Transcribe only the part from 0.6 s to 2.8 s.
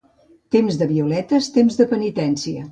de violetes, temps de penitència.